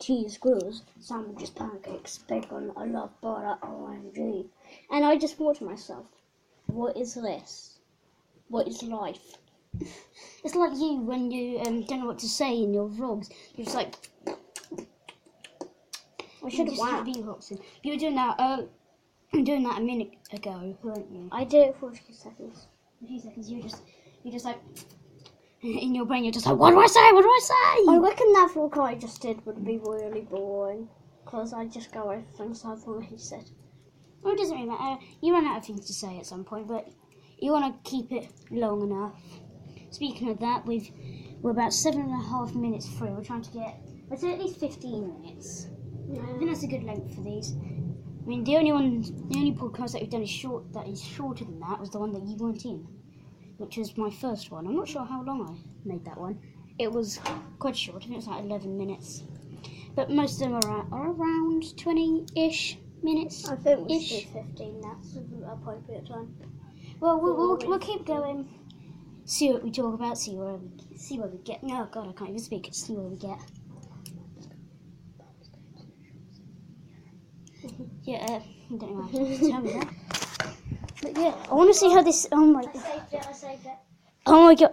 cheese 0.01 0.39
grills, 0.39 0.83
sandwiches, 1.01 1.51
pancakes, 1.51 2.19
bacon. 2.19 2.73
I 2.77 2.85
love 2.87 3.11
butter. 3.21 3.59
OMG. 3.63 4.47
And 4.91 5.05
I 5.05 5.17
just 5.19 5.37
thought 5.37 5.57
to 5.57 5.65
myself, 5.65 6.07
what 6.67 6.97
is 6.97 7.15
this? 7.15 7.78
What 8.49 8.69
is 8.69 8.83
life? 8.83 9.37
It's 10.45 10.55
like 10.55 10.73
you 10.77 11.01
when 11.01 11.31
you 11.31 11.61
um, 11.61 11.83
don't 11.85 12.01
know 12.01 12.07
what 12.07 12.19
to 12.21 12.29
say 12.29 12.63
in 12.63 12.73
your 12.73 12.89
vlogs. 12.89 13.29
You're 13.55 13.65
just 13.67 13.77
like 13.77 13.95
I 16.45 16.49
should 16.51 16.69
have 16.69 16.79
won. 16.79 17.05
beatboxing. 17.05 17.61
You 17.83 17.93
were 17.93 17.99
doing 17.99 18.15
that. 18.15 18.37
Uh, 18.39 18.63
were 19.33 19.43
doing 19.43 19.63
that 19.65 19.79
a 19.79 19.83
minute 19.83 20.13
ago, 20.33 20.77
weren't 20.83 21.11
you? 21.13 21.29
I 21.31 21.45
did 21.45 21.69
it 21.69 21.77
for 21.79 21.91
a 21.91 21.95
few 21.95 22.15
seconds. 22.15 22.67
A 23.03 23.07
few 23.07 23.21
seconds. 23.21 23.51
You 23.51 23.63
just, 23.63 23.83
you 24.25 24.33
just 24.33 24.45
like 24.45 24.59
in 25.63 25.95
your 25.95 26.07
brain. 26.07 26.25
You're 26.25 26.33
just 26.33 26.47
like, 26.47 26.57
what 26.57 26.71
do 26.71 26.81
I 26.81 26.87
say? 26.87 27.13
What 27.13 27.23
do 27.23 27.29
I 27.29 27.41
say? 27.43 27.93
I 27.93 27.99
reckon 27.99 28.33
that 28.33 28.51
vlog 28.55 28.79
I 28.79 28.95
just 28.95 29.21
did 29.21 29.45
would 29.45 29.65
be 29.65 29.79
really 29.79 30.23
boring. 30.23 30.89
Because 31.25 31.53
I 31.53 31.67
just 31.67 31.93
go 31.93 32.05
over 32.11 32.25
things 32.39 32.65
I 32.65 32.75
thought 32.75 33.05
he 33.05 33.19
said. 33.19 33.45
Well, 34.23 34.33
it 34.33 34.39
doesn't 34.39 34.57
really 34.57 34.69
matter. 34.69 34.99
You 35.21 35.35
run 35.35 35.47
out 35.47 35.59
of 35.59 35.67
things 35.67 35.87
to 35.87 35.93
say 35.93 36.19
at 36.19 36.25
some 36.25 36.43
point, 36.43 36.67
but 36.67 36.89
you 37.41 37.53
want 37.53 37.85
to 37.85 37.91
keep 37.91 38.13
it 38.13 38.29
long 38.51 38.83
enough. 38.83 39.21
Speaking 39.91 40.31
of 40.31 40.39
that, 40.41 40.67
we've 40.67 40.91
we're 41.41 41.53
about 41.53 41.73
seven 41.73 42.01
and 42.01 42.13
a 42.13 42.25
half 42.29 42.55
minutes 42.55 42.87
through. 42.87 43.11
We're 43.11 43.25
trying 43.25 43.43
to 43.43 43.51
get 43.51 43.81
let's 44.11 44.23
say 44.23 44.33
at 44.33 44.41
least 44.41 44.59
fifteen 44.61 45.21
minutes. 45.23 45.69
I 46.13 46.39
think 46.39 46.51
that's 46.51 46.63
a 46.63 46.67
good 46.67 46.85
length 46.85 47.15
for 47.15 47.23
these. 47.23 47.55
I 47.55 48.27
mean, 48.27 48.45
the 48.45 48.57
only 48.57 48.73
one, 48.73 49.03
the 49.29 49.39
only 49.39 49.53
podcast 49.53 49.93
that 49.93 50.03
we've 50.03 50.11
done 50.11 50.23
is 50.23 50.31
short 50.31 50.73
that 50.73 50.87
is 50.87 51.03
shorter 51.03 51.45
than 51.45 51.61
that 51.61 51.81
was 51.81 51.91
the 51.91 51.99
one 51.99 52.13
that 52.13 52.23
you 52.23 52.37
weren't 52.37 52.65
in, 52.65 52.87
which 53.57 53.77
was 53.77 53.97
my 53.97 54.11
first 54.11 54.51
one. 54.51 54.67
I'm 54.67 54.77
not 54.77 54.89
sure 54.89 55.05
how 55.05 55.23
long 55.23 55.49
I 55.49 55.89
made 55.89 56.05
that 56.05 56.19
one. 56.19 56.39
It 56.79 56.93
was 56.93 57.21
quite 57.59 57.77
short. 57.77 57.97
I 57.97 58.01
think 58.01 58.13
it 58.13 58.17
was 58.17 58.27
like 58.27 58.45
11 58.45 58.77
minutes, 58.77 59.23
but 59.95 60.11
most 60.11 60.43
of 60.43 60.51
them 60.51 60.55
are, 60.55 60.87
are 60.93 61.11
around 61.11 61.63
20-ish 61.63 62.79
minutes. 63.03 63.49
I 63.49 63.57
think 63.57 63.89
we 63.89 64.01
should 64.01 64.33
do 64.33 64.41
15. 64.41 64.81
That's 64.81 65.15
an 65.17 65.45
appropriate 65.51 66.07
time. 66.07 66.35
Well, 67.01 67.21
we'll, 67.21 67.37
we'll, 67.37 67.59
we'll 67.59 67.79
keep 67.79 68.05
going. 68.05 68.49
See 69.25 69.53
what 69.53 69.63
we 69.63 69.71
talk 69.71 69.95
about. 69.95 70.19
See 70.19 70.35
where 70.35 70.55
we 70.55 70.97
see 70.97 71.19
where 71.19 71.29
we 71.29 71.39
get. 71.39 71.63
No, 71.63 71.89
God, 71.93 72.09
I 72.09 72.13
can't 72.13 72.31
even 72.31 72.41
speak. 72.41 72.69
See 72.73 72.95
where 72.95 73.07
we 73.07 73.17
get. 73.17 73.39
Yeah, 78.05 78.25
uh, 78.25 78.41
I 78.41 78.77
don't 78.79 78.97
know 78.97 79.03
how 79.03 79.19
to 79.19 79.39
tell 79.39 79.61
me 79.61 79.73
that. 79.75 79.89
But 81.03 81.17
yeah, 81.19 81.35
I 81.51 81.55
want 81.55 81.69
to 81.69 81.75
see 81.75 81.93
how 81.93 82.03
this. 82.03 82.27
Oh 82.33 82.47
my, 82.47 82.61
I 82.61 82.73
saved 82.73 83.13
it, 83.13 83.27
I 83.29 83.33
saved 83.33 83.67
it. 83.67 83.77
oh 84.25 84.47
my 84.47 84.55
God! 84.55 84.73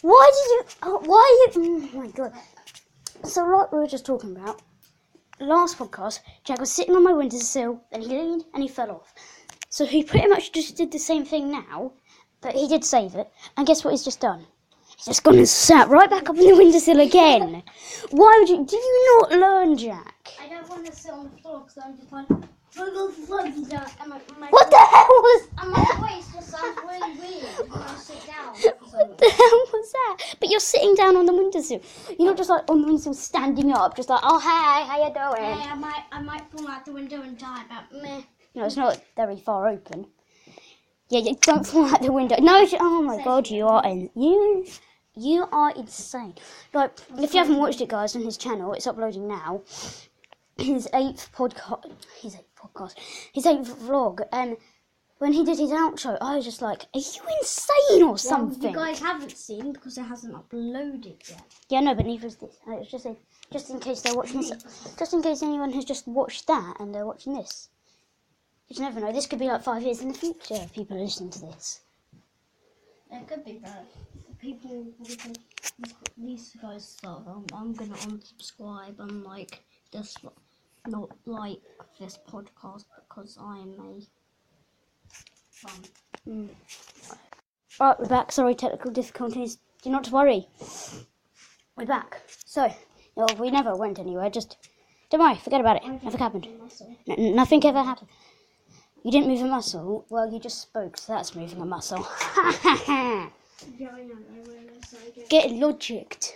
Why 0.00 0.30
did 0.32 0.50
you? 0.50 0.76
Oh, 0.82 1.00
why 1.04 1.50
you? 1.54 1.90
Oh 1.92 1.98
my 1.98 2.06
God! 2.08 2.32
So 3.24 3.44
like 3.44 3.70
we 3.70 3.80
were 3.80 3.86
just 3.86 4.06
talking 4.06 4.34
about 4.34 4.62
last 5.40 5.78
podcast, 5.78 6.20
Jack 6.44 6.60
was 6.60 6.70
sitting 6.70 6.94
on 6.94 7.02
my 7.04 7.12
windowsill, 7.12 7.82
then 7.90 8.02
he 8.02 8.08
leaned 8.08 8.44
and 8.54 8.62
he 8.62 8.68
fell 8.68 8.90
off. 8.90 9.14
So 9.72 9.86
he 9.86 10.02
pretty 10.02 10.26
much 10.26 10.50
just 10.50 10.76
did 10.76 10.90
the 10.90 10.98
same 10.98 11.24
thing 11.24 11.50
now, 11.52 11.92
but 12.40 12.56
he 12.56 12.66
did 12.66 12.84
save 12.84 13.14
it. 13.14 13.30
And 13.56 13.64
guess 13.66 13.84
what 13.84 13.92
he's 13.92 14.02
just 14.04 14.20
done? 14.20 14.44
He's 14.96 15.06
just 15.06 15.22
gone 15.22 15.38
and 15.38 15.48
sat 15.48 15.88
right 15.88 16.10
back 16.10 16.28
up 16.28 16.36
in 16.36 16.44
the 16.44 16.56
windowsill 16.56 16.98
again. 16.98 17.62
Why 18.10 18.36
would 18.40 18.48
you? 18.48 18.66
Do 18.66 18.76
you 18.76 19.20
not 19.20 19.38
learn, 19.38 19.78
Jack? 19.78 20.32
I 20.42 20.48
don't 20.48 20.68
want 20.68 20.84
to 20.86 20.92
sit 20.92 21.12
on 21.12 21.30
the 21.30 21.40
floor 21.40 21.60
because 21.60 21.78
I'm 21.78 21.96
just 21.96 22.10
like, 22.10 22.26
and 22.76 24.08
my, 24.08 24.20
my, 24.38 24.48
What 24.48 24.70
the 24.70 24.76
hell 24.76 25.06
was? 25.08 25.48
and 25.58 25.70
my 25.70 25.84
voice 25.98 26.32
just 26.34 26.50
sounds 26.50 26.76
really 26.84 27.18
weird 27.18 27.70
when 27.70 27.82
I 27.82 27.94
sit 27.96 28.26
down. 28.26 28.54
What 28.54 29.18
the 29.18 29.30
hell 29.30 29.64
was 29.72 29.92
that? 29.92 30.36
But 30.40 30.50
you're 30.50 30.60
sitting 30.60 30.94
down 30.96 31.16
on 31.16 31.26
the 31.26 31.32
windowsill. 31.32 31.80
You're 32.18 32.28
not 32.28 32.36
just 32.36 32.50
like 32.50 32.68
on 32.68 32.80
the 32.80 32.86
windowsill 32.88 33.14
standing 33.14 33.72
up, 33.72 33.96
just 33.96 34.08
like, 34.08 34.20
oh 34.24 34.38
hey, 34.40 34.86
how 34.86 34.98
you 34.98 35.14
doing? 35.14 35.58
Hey, 35.60 35.68
I 35.68 35.74
might, 35.74 36.04
I 36.10 36.22
might 36.22 36.50
fall 36.50 36.68
out 36.68 36.84
the 36.84 36.92
window 36.92 37.22
and 37.22 37.38
die, 37.38 37.62
but 37.68 38.02
meh. 38.02 38.22
No, 38.54 38.64
it's 38.64 38.76
not 38.76 39.00
very 39.16 39.38
far 39.38 39.68
open. 39.68 40.06
Yeah, 41.08 41.20
yeah 41.20 41.32
don't 41.40 41.66
fall 41.66 41.86
out 41.86 42.02
the 42.02 42.12
window. 42.12 42.36
No, 42.40 42.66
oh 42.80 43.02
my 43.02 43.22
god, 43.22 43.48
you 43.48 43.66
are 43.66 43.84
in 43.84 44.10
you, 44.14 44.66
you 45.14 45.46
are 45.52 45.72
insane. 45.76 46.34
Like, 46.72 46.98
if 47.18 47.34
you 47.34 47.40
haven't 47.40 47.58
watched 47.58 47.80
it, 47.80 47.88
guys, 47.88 48.16
on 48.16 48.22
his 48.22 48.36
channel, 48.36 48.72
it's 48.72 48.86
uploading 48.86 49.28
now. 49.28 49.62
His 50.56 50.88
eighth 50.94 51.30
podcast, 51.32 51.92
his 52.20 52.34
eighth 52.34 52.54
podcast, 52.56 52.94
his 53.32 53.46
eighth 53.46 53.76
vlog, 53.80 54.20
and 54.32 54.56
when 55.18 55.32
he 55.32 55.44
did 55.44 55.58
his 55.58 55.70
outro, 55.70 56.16
I 56.20 56.36
was 56.36 56.44
just 56.44 56.62
like, 56.62 56.86
"Are 56.94 56.98
you 56.98 57.22
insane 57.40 58.02
or 58.02 58.08
Well, 58.08 58.16
something?" 58.18 58.70
you 58.70 58.76
guys 58.76 59.00
haven't 59.00 59.36
seen 59.36 59.72
because 59.72 59.98
it 59.98 60.02
hasn't 60.02 60.34
uploaded 60.34 61.28
yet. 61.28 61.42
Yeah, 61.68 61.80
no, 61.80 61.94
but 61.94 62.06
neither 62.06 62.26
is 62.26 62.36
this. 62.36 62.56
Uh, 62.66 62.72
It's 62.72 62.90
just 62.90 63.06
a, 63.06 63.16
just 63.52 63.70
in 63.70 63.80
case 63.80 64.00
they're 64.02 64.14
watching 64.14 64.40
this, 64.40 64.94
just 64.98 65.12
in 65.12 65.22
case 65.22 65.42
anyone 65.42 65.72
has 65.72 65.84
just 65.84 66.08
watched 66.08 66.46
that 66.46 66.76
and 66.80 66.94
they're 66.94 67.06
watching 67.06 67.34
this. 67.34 67.68
You 68.70 68.82
never 68.82 69.00
know. 69.00 69.12
This 69.12 69.26
could 69.26 69.40
be 69.40 69.48
like 69.48 69.62
five 69.62 69.82
years 69.82 70.00
in 70.00 70.08
the 70.08 70.14
future. 70.14 70.54
if 70.54 70.72
People 70.72 70.96
are 70.96 71.00
listening 71.00 71.30
to 71.30 71.40
this. 71.40 71.80
It 73.10 73.26
could 73.26 73.44
be 73.44 73.54
bad. 73.54 73.84
People 74.38 74.86
think 75.00 75.38
these, 76.16 76.56
guys 76.62 76.88
stuff. 76.88 77.22
I'm, 77.26 77.44
I'm 77.52 77.72
gonna 77.74 77.96
unsubscribe 77.96 79.00
and 79.00 79.24
like 79.24 79.60
this, 79.90 80.16
not 80.86 81.10
like 81.26 81.60
this 81.98 82.20
podcast 82.30 82.84
because 82.94 83.36
I 83.40 83.58
am 83.58 83.74
a 83.80 84.00
um, 86.30 86.50
Right, 87.80 87.98
we're 87.98 88.06
back. 88.06 88.30
Sorry, 88.30 88.54
technical 88.54 88.92
difficulties. 88.92 89.58
Do 89.82 89.90
not 89.90 90.10
worry. 90.12 90.46
We're 91.76 91.86
back. 91.86 92.22
So, 92.44 92.72
well, 93.16 93.28
we 93.36 93.50
never 93.50 93.74
went 93.74 93.98
anywhere. 93.98 94.30
Just 94.30 94.58
Don't 95.10 95.20
worry, 95.20 95.34
forget 95.34 95.60
about 95.60 95.76
it. 95.76 96.04
Nothing 96.04 96.20
happened. 96.20 96.48
Nothing 97.18 97.64
ever 97.66 97.82
happened. 97.82 98.08
You 99.02 99.10
didn't 99.10 99.28
move 99.28 99.40
a 99.40 99.46
muscle? 99.46 100.04
Well, 100.10 100.30
you 100.30 100.38
just 100.38 100.60
spoke, 100.60 100.98
so 100.98 101.14
that's 101.14 101.34
moving 101.34 101.60
a 101.60 101.66
muscle. 101.66 102.06
Yeah, 103.78 103.90
I 103.92 104.02
know. 104.04 104.14
I 104.14 104.48
realised. 104.48 105.28
Get 105.28 105.50
logicked. 105.50 106.32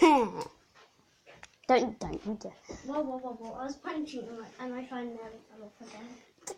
don't, 1.68 2.00
don't, 2.00 2.26
you 2.26 2.38
dare. 2.40 2.52
Whoa, 2.86 3.00
whoa, 3.00 3.18
whoa, 3.18 3.32
whoa. 3.38 3.60
I 3.60 3.64
was 3.64 3.76
punching 3.76 4.20
and 4.20 4.38
I, 4.40 4.64
and 4.64 4.74
I 4.74 4.84
finally 4.86 5.16
fell 5.16 5.66
off 5.66 5.88
again. 5.88 6.56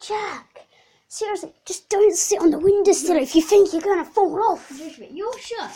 Jack, 0.00 0.66
seriously, 1.08 1.52
just 1.64 1.88
don't 1.88 2.14
sit 2.14 2.40
on 2.40 2.50
the 2.50 2.58
windowsill 2.58 3.16
if 3.16 3.34
you 3.34 3.42
think 3.42 3.72
you're 3.72 3.82
gonna 3.82 4.04
fall 4.04 4.52
off. 4.52 4.70
Your 5.10 5.38
shirt, 5.38 5.70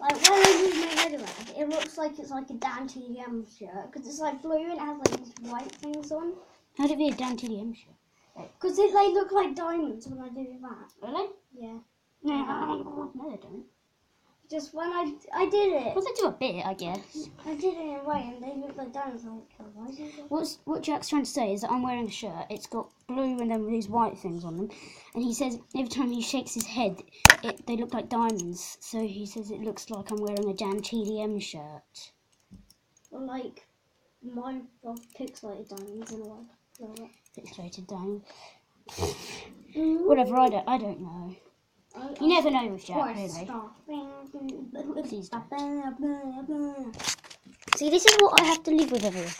like 0.00 0.16
when 0.28 0.46
I 0.46 0.62
move 0.62 0.76
my 0.80 1.02
head 1.02 1.12
around, 1.12 1.58
it 1.58 1.68
looks 1.68 1.98
like 1.98 2.18
it's 2.18 2.30
like 2.30 2.48
a 2.50 2.54
Dan 2.54 2.88
TDM 2.88 3.46
shirt 3.58 3.92
because 3.92 4.06
it's 4.08 4.20
like 4.20 4.40
blue 4.42 4.62
and 4.64 4.72
it 4.72 4.78
has 4.78 4.98
like 4.98 5.18
these 5.18 5.50
white 5.50 5.72
things 5.72 6.12
on. 6.12 6.32
How'd 6.78 6.92
it 6.92 6.98
be 6.98 7.08
a 7.08 7.14
Dan 7.14 7.36
TDM 7.36 7.74
shirt? 7.74 8.48
Because 8.54 8.76
they 8.76 8.86
look 8.86 9.32
like 9.32 9.56
diamonds 9.56 10.06
when 10.06 10.20
I 10.20 10.28
do 10.28 10.46
that. 10.62 10.92
Really? 11.02 11.30
Yeah. 11.52 11.78
No, 12.22 13.10
no, 13.14 13.30
they 13.30 13.36
don't. 13.36 13.64
Just 14.48 14.72
when 14.72 14.88
I 14.88 15.12
I 15.34 15.46
did 15.50 15.72
it, 15.72 15.94
Well, 15.94 16.04
they 16.04 16.12
do 16.20 16.26
a 16.28 16.30
bit, 16.30 16.64
I 16.64 16.74
guess. 16.74 17.28
I 17.44 17.54
did 17.54 17.74
it 17.74 17.80
in 17.80 17.96
a 17.96 18.04
way 18.04 18.32
and 18.32 18.42
they 18.42 18.54
look 18.56 18.76
like 18.76 18.92
diamonds. 18.92 19.24
I'm 19.24 19.38
like, 19.38 19.50
oh, 19.60 19.64
why? 19.74 19.88
What's 20.28 20.58
what 20.64 20.82
Jack's 20.82 21.08
trying 21.08 21.24
to 21.24 21.30
say 21.30 21.52
is 21.52 21.62
that 21.62 21.70
I'm 21.72 21.82
wearing 21.82 22.06
a 22.06 22.10
shirt. 22.10 22.46
It's 22.48 22.66
got 22.68 22.90
blue 23.08 23.40
and 23.40 23.50
then 23.50 23.66
these 23.66 23.88
white 23.88 24.16
things 24.16 24.44
on 24.44 24.56
them, 24.56 24.70
and 25.14 25.24
he 25.24 25.34
says 25.34 25.58
every 25.74 25.88
time 25.88 26.12
he 26.12 26.22
shakes 26.22 26.54
his 26.54 26.66
head, 26.66 27.02
it 27.42 27.66
they 27.66 27.76
look 27.76 27.92
like 27.92 28.08
diamonds. 28.08 28.78
So 28.80 29.04
he 29.04 29.26
says 29.26 29.50
it 29.50 29.60
looks 29.60 29.90
like 29.90 30.10
I'm 30.12 30.22
wearing 30.22 30.48
a 30.48 30.54
Dan 30.54 30.80
TDM 30.80 31.42
shirt. 31.42 32.12
Well, 33.10 33.26
like 33.26 33.66
my 34.22 34.60
well, 34.80 34.98
pixelated 35.18 35.68
diamonds 35.68 36.12
in 36.12 36.22
a 36.22 36.26
way. 36.26 36.44
Like, 36.78 37.10
Pixelated 37.36 37.86
diamond. 37.88 38.22
Whatever. 39.74 40.36
I 40.36 40.48
don't. 40.48 40.68
I 40.68 40.78
don't 40.78 41.00
know. 41.00 41.36
I- 41.96 42.14
You 42.20 42.28
never 42.28 42.50
know 42.50 42.68
with 42.68 42.84
Jack, 42.86 43.16
really. 43.16 43.28
See, 47.76 47.90
this 47.90 48.06
is 48.06 48.16
what 48.20 48.40
I 48.40 48.44
have 48.44 48.62
to 48.64 48.70
live 48.70 48.90
with, 48.92 49.04
everyone. 49.04 49.32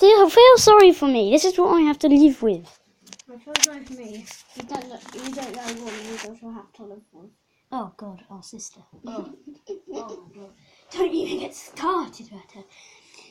Feel, 0.00 0.28
feel 0.30 0.56
sorry 0.56 0.92
for 0.92 1.06
me. 1.08 1.30
This 1.30 1.44
is 1.44 1.58
what 1.58 1.74
I 1.76 1.80
have 1.82 1.98
to 2.00 2.08
live 2.08 2.42
with. 2.42 2.78
I 3.32 3.36
feel 3.38 3.54
sorry 3.60 3.84
for 3.84 3.92
me. 3.94 4.24
You 4.56 4.62
don't 4.64 4.88
know, 4.88 4.98
you 5.14 5.30
don't 5.34 5.54
know 5.54 5.62
what 5.84 6.40
you 6.40 6.46
will 6.46 6.52
have 6.54 6.72
to 6.74 6.82
live 6.84 7.02
with. 7.12 7.30
Oh 7.72 7.92
God, 7.96 8.24
our 8.30 8.42
sister. 8.42 8.80
Oh, 9.06 9.32
oh 9.92 10.28
my 10.34 10.40
God. 10.40 10.50
Don't 10.90 11.12
even 11.14 11.38
get 11.40 11.54
started 11.54 12.28
about 12.28 12.50
her. 12.54 12.64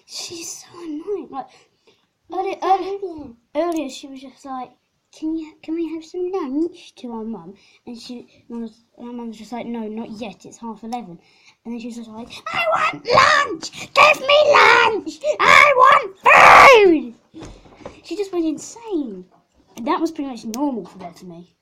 She's 0.06 0.64
so 0.64 0.68
annoying. 0.82 1.28
Like 1.30 1.48
earlier, 2.34 2.58
earlier, 2.62 3.34
earlier 3.56 3.90
she 3.90 4.08
was 4.08 4.22
just 4.22 4.46
like, 4.46 4.72
"Can 5.12 5.36
you, 5.36 5.56
can 5.64 5.76
we 5.76 5.94
have 5.94 6.04
some 6.06 6.32
lunch?" 6.32 6.96
to 6.96 7.12
our 7.12 7.24
mum, 7.24 7.56
and 7.86 7.98
she, 7.98 8.44
mum 8.50 8.62
was, 8.62 8.84
and 8.98 9.08
our 9.08 9.14
mum 9.14 9.28
was 9.30 9.38
just 9.38 9.52
like, 9.52 9.66
"No, 9.66 9.88
not 9.88 10.10
yet. 10.12 10.46
It's 10.46 10.58
half 10.58 10.84
11. 10.84 11.20
And 11.66 11.74
then 11.74 11.80
she 11.80 11.88
was 11.88 11.98
just 11.98 12.10
like, 12.10 12.30
"I 12.48 12.66
want 12.74 13.06
lunch. 13.06 13.72
Give 13.94 14.20
me 14.22 14.40
lunch. 14.52 15.20
I 15.40 15.74
want 15.76 17.16
food." 17.34 17.50
She 18.04 18.16
just 18.16 18.34
went 18.34 18.46
insane. 18.46 19.26
And 19.78 19.88
that 19.88 20.02
was 20.02 20.12
pretty 20.12 20.30
much 20.30 20.46
normal 20.46 20.86
for 20.86 20.98
that 20.98 21.16
to 21.18 21.26
me. 21.26 21.56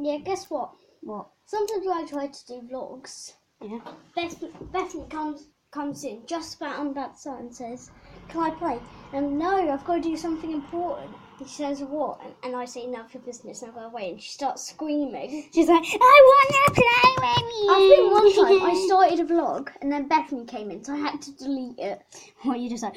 Yeah, 0.00 0.18
guess 0.18 0.48
what? 0.48 0.70
What? 1.00 1.26
Sometimes 1.46 1.84
when 1.84 1.96
I 1.96 2.06
try 2.06 2.26
to 2.28 2.46
do 2.46 2.60
vlogs, 2.70 3.34
Yeah. 3.60 3.80
Beth, 4.14 4.44
Bethany 4.72 5.06
comes 5.08 5.48
comes 5.70 6.04
in 6.04 6.24
just 6.24 6.56
about 6.56 6.78
on 6.78 6.94
that 6.94 7.18
side 7.18 7.40
and 7.40 7.54
says, 7.54 7.90
"Can 8.28 8.40
I 8.40 8.50
play?" 8.50 8.78
And 9.12 9.38
no, 9.38 9.72
I've 9.72 9.84
got 9.84 9.96
to 9.96 10.00
do 10.00 10.16
something 10.16 10.52
important. 10.52 11.10
And 11.38 11.48
she 11.48 11.54
says, 11.54 11.80
"What?" 11.82 12.20
And, 12.22 12.34
and 12.42 12.56
I 12.56 12.64
say, 12.64 12.86
"None 12.86 13.04
of 13.06 13.14
your 13.14 13.22
business." 13.22 13.62
And 13.62 13.72
I 13.72 13.74
go 13.74 13.86
away, 13.86 14.10
and 14.10 14.20
she 14.20 14.30
starts 14.30 14.68
screaming. 14.68 15.48
She's 15.54 15.68
like, 15.68 15.84
I 15.84 16.20
want 16.30 16.50
to 16.50 16.72
play 16.80 17.10
with 17.24 17.52
you. 17.58 17.70
I 17.70 17.78
think 17.94 18.12
one 18.12 18.60
time 18.60 18.70
I 18.70 18.74
started 18.86 19.20
a 19.20 19.24
vlog, 19.24 19.68
and 19.80 19.90
then 19.90 20.08
Bethany 20.08 20.44
came 20.44 20.70
in, 20.70 20.84
so 20.84 20.94
I 20.94 20.98
had 20.98 21.22
to 21.22 21.32
delete 21.32 21.78
it. 21.78 22.02
What 22.42 22.60
you 22.60 22.68
just 22.70 22.82
like? 22.82 22.96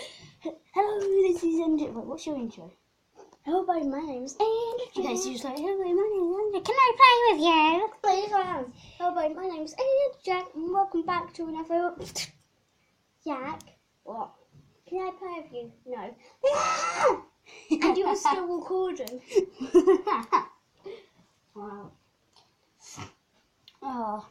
Hello, 0.74 1.00
this 1.00 1.44
is 1.44 1.60
Andrew. 1.60 1.92
Wait, 1.92 2.06
what's 2.06 2.26
your 2.26 2.36
intro? 2.36 2.72
Hello, 3.44 3.64
my 3.64 4.02
name's 4.02 4.34
Andrew. 4.34 5.04
Okay, 5.04 5.16
so 5.16 5.26
you're 5.26 5.34
just 5.34 5.44
like, 5.44 5.58
hello, 5.58 5.78
my 5.78 5.86
name 5.86 5.98
is 5.98 6.38
Andrew. 6.46 6.62
Can 6.62 6.76
I 6.78 6.92
play 7.02 7.16
with 7.28 7.42
you? 7.42 7.90
Please, 8.04 8.34
I 8.34 8.60
am. 8.60 8.74
Hello, 9.00 9.34
my 9.34 9.48
name's 9.48 9.74
EnderJack, 9.74 10.56
and 10.56 10.72
welcome 10.72 11.04
back 11.04 11.34
to 11.34 11.48
another. 11.48 11.96
Jack, 13.26 13.62
what? 14.04 14.32
Can 14.92 15.08
I 15.08 15.12
play 15.12 15.42
with 15.42 15.54
you? 15.54 15.72
No. 15.88 17.24
and 17.88 17.98
you 17.98 18.08
were 18.10 18.16
still 18.16 18.46
recording. 18.46 19.22
Wow. 21.54 21.92
oh, 23.84 24.26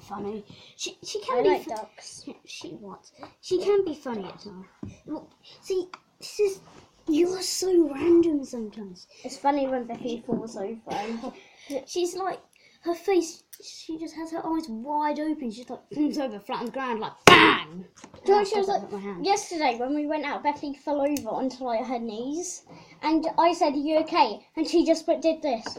funny. 0.00 0.44
She 0.76 0.98
she 1.04 1.20
I 1.22 1.26
can 1.26 1.42
be. 1.44 1.48
like 1.50 1.66
ducks. 1.66 2.24
She 2.44 2.70
what? 2.70 3.08
She 3.42 3.58
can 3.62 3.84
be 3.84 3.94
funny 3.94 4.24
at 4.24 4.40
times. 4.40 4.66
Well, 5.06 5.30
see, 5.62 5.86
this 6.18 6.40
is 6.40 6.60
you're 7.06 7.42
so 7.42 7.88
random 7.90 8.44
sometimes. 8.44 9.06
It's 9.22 9.36
funny 9.36 9.68
when 9.68 9.86
the 9.86 9.94
Becky 9.94 10.24
falls 10.26 10.56
over. 10.56 10.80
And 10.90 11.32
She's 11.86 12.16
like 12.16 12.40
her 12.82 12.94
face. 12.94 13.43
She 13.62 13.98
just 13.98 14.14
has 14.14 14.30
her 14.32 14.44
eyes 14.44 14.68
wide 14.68 15.20
open. 15.20 15.50
She's 15.50 15.68
like 15.68 15.80
falls 15.94 16.18
over 16.18 16.40
flat 16.40 16.60
on 16.60 16.66
the 16.66 16.72
ground, 16.72 17.00
like 17.00 17.12
bang. 17.26 17.84
George 18.26 18.48
was 18.54 18.68
like, 18.68 18.82
yesterday 19.22 19.76
when 19.78 19.94
we 19.94 20.06
went 20.06 20.24
out, 20.24 20.42
Bethany 20.42 20.74
fell 20.76 21.00
over 21.00 21.28
onto 21.28 21.64
like 21.64 21.84
her 21.86 21.98
knees, 21.98 22.64
and 23.02 23.26
I 23.38 23.52
said, 23.52 23.74
"Are 23.74 23.76
you 23.76 23.98
okay?" 24.00 24.46
And 24.56 24.66
she 24.66 24.84
just 24.84 25.06
went- 25.06 25.22
did 25.22 25.40
this. 25.42 25.78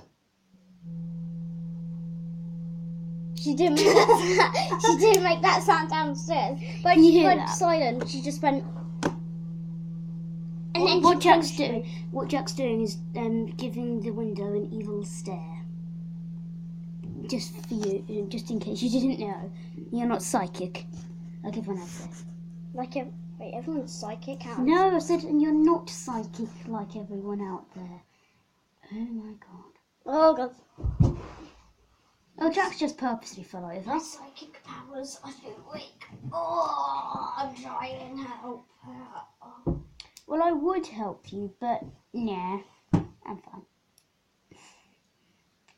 She 3.36 3.54
didn't 3.54 3.76
make 3.76 3.86
that. 3.94 4.80
she 4.86 4.98
didn't 4.98 5.24
make 5.24 5.42
that 5.42 5.62
sound 5.62 5.90
downstairs, 5.90 6.60
but 6.82 6.96
she 6.96 7.24
went 7.24 7.42
that? 7.42 7.50
silent. 7.50 8.10
She 8.10 8.22
just 8.22 8.42
went. 8.42 8.64
And 10.74 10.88
then 10.88 11.02
what 11.02 11.20
Jack's 11.20 11.52
doing, 11.52 11.88
what 12.12 12.28
Jack's 12.28 12.54
doing 12.54 12.82
is 12.82 12.98
um, 13.16 13.46
giving 13.56 14.02
the 14.02 14.12
window 14.12 14.54
an 14.54 14.66
evil 14.74 15.04
stare. 15.06 15.55
Just 17.28 17.56
for 17.68 17.74
you, 17.74 18.28
just 18.30 18.52
in 18.52 18.60
case 18.60 18.82
you 18.82 18.90
didn't 18.90 19.20
know, 19.20 19.52
you're 19.92 20.08
not 20.08 20.22
psychic, 20.22 20.86
like 21.44 21.58
everyone 21.58 21.82
else 21.82 21.92
says. 21.92 22.24
Like 22.74 22.96
wait, 23.40 23.54
everyone's 23.56 23.94
psychic. 23.94 24.44
How? 24.44 24.62
No, 24.62 24.96
I 24.96 25.00
said 25.00 25.24
and 25.24 25.42
you're 25.42 25.54
not 25.54 25.90
psychic 25.90 26.50
like 26.68 26.96
everyone 26.96 27.42
out 27.42 27.66
there. 27.76 28.02
Oh 28.94 28.96
my 28.96 29.34
god. 29.40 29.74
Oh 30.06 30.36
god. 30.36 31.18
Oh, 32.38 32.52
Jack's 32.52 32.80
just 32.80 32.98
purposely 32.98 33.44
fell 33.44 33.62
My 33.86 33.98
psychic 33.98 34.62
powers. 34.64 35.20
I 35.24 35.32
feel 35.32 35.56
weak. 35.74 36.04
Oh, 36.34 37.34
I'm 37.38 37.56
trying 37.56 38.18
to 38.18 38.24
help 38.24 38.68
her. 38.84 39.74
Well, 40.28 40.44
I 40.44 40.52
would 40.52 40.86
help 40.86 41.32
you, 41.32 41.54
but 41.60 41.82
nah, 42.14 42.60
I'm 42.94 43.38
fine. 43.38 43.65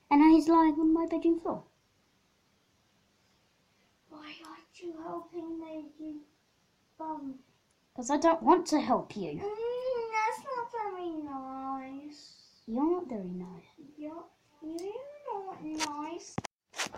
And 0.09 0.21
now 0.21 0.29
he's 0.29 0.47
lying 0.47 0.73
on 0.79 0.93
my 0.93 1.05
bedroom 1.09 1.39
floor. 1.39 1.63
Why 4.09 4.33
aren't 4.47 4.81
you 4.81 4.95
helping 5.03 5.59
me, 5.59 5.85
you 5.99 6.21
bum? 6.97 7.35
Because 7.93 8.09
I 8.09 8.17
don't 8.17 8.41
want 8.41 8.65
to 8.67 8.79
help 8.79 9.15
you. 9.17 9.31
Mm, 9.31 10.07
that's 10.13 10.43
not 10.55 10.71
very 10.71 11.09
nice. 11.11 12.33
You're 12.67 12.91
not 12.91 13.09
very 13.09 13.23
nice. 13.23 13.63
You're, 13.97 14.23
you're 14.61 14.93
not 15.33 15.63
nice. 15.63 16.35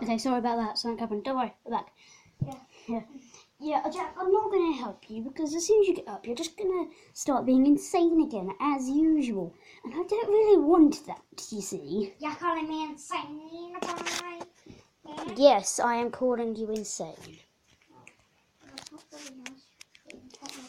Okay, 0.02 0.18
sorry 0.18 0.40
about 0.40 0.58
that. 0.58 0.78
Something 0.78 1.00
happened. 1.00 1.24
Don't 1.24 1.38
worry, 1.38 1.54
we're 1.64 1.72
back. 1.72 1.88
Yeah. 2.46 2.56
Yeah. 2.88 3.02
Yeah, 3.62 3.84
Jack, 3.94 4.16
I'm 4.18 4.32
not 4.32 4.50
going 4.52 4.72
to 4.74 4.80
help 4.80 5.04
you 5.10 5.22
because 5.22 5.54
as 5.54 5.68
soon 5.68 5.82
as 5.82 5.88
you 5.90 5.96
get 5.96 6.08
up, 6.08 6.26
you're 6.26 6.36
just 6.36 6.58
going 6.58 6.70
to 6.72 6.96
start 7.14 7.46
being 7.46 7.66
insane 7.66 8.22
again, 8.22 8.50
as 8.62 8.88
usual. 8.90 9.54
And 9.84 9.94
I 9.94 10.04
don't 10.08 10.30
really 10.30 10.62
want 10.62 11.06
that, 11.08 11.22
you 11.52 11.62
see. 11.62 12.14
You're 12.20 12.36
calling 12.36 12.70
me 12.70 12.86
insane, 12.86 13.74
bye. 13.82 14.40
Yeah, 15.06 15.24
Yes, 15.36 15.80
I 15.80 15.96
am 15.96 16.10
calling 16.10 16.56
you 16.56 16.70
insane. 16.72 17.16
that's 18.66 18.92
not 18.94 19.04
very 19.12 19.36
nice. 19.40 20.22